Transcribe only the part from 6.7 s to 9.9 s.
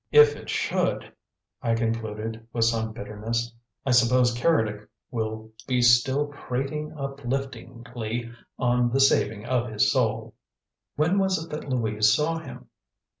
upliftingly on the saving of